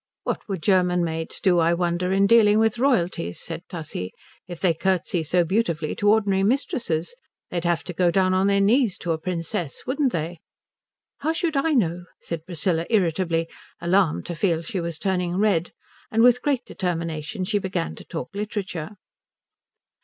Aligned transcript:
"What 0.23 0.41
would 0.49 0.63
German 0.63 1.03
maids 1.03 1.39
do, 1.39 1.59
I 1.59 1.75
wonder, 1.75 2.11
in 2.11 2.25
dealing 2.25 2.57
with 2.57 2.79
royalties," 2.79 3.39
said 3.39 3.61
Tussie, 3.69 4.11
"if 4.47 4.59
they 4.59 4.73
curtsey 4.73 5.21
so 5.21 5.43
beautifully 5.43 5.93
to 5.97 6.09
ordinary 6.09 6.41
mistresses? 6.41 7.15
They'd 7.51 7.65
have 7.65 7.83
to 7.83 7.93
go 7.93 8.09
down 8.09 8.33
on 8.33 8.47
their 8.47 8.61
knees 8.61 8.97
to 8.97 9.11
a 9.11 9.19
princess, 9.19 9.83
wouldn't 9.85 10.11
they?" 10.11 10.39
"How 11.19 11.33
should 11.33 11.55
I 11.55 11.73
know?" 11.73 12.05
said 12.19 12.47
Priscilla, 12.47 12.87
irritably, 12.89 13.47
alarmed 13.79 14.25
to 14.25 14.33
feel 14.33 14.63
she 14.63 14.79
was 14.81 14.97
turning 14.97 15.37
red; 15.37 15.69
and 16.09 16.23
with 16.23 16.41
great 16.41 16.65
determination 16.65 17.45
she 17.45 17.59
began 17.59 17.93
to 17.97 18.03
talk 18.03 18.29
literature. 18.33 18.95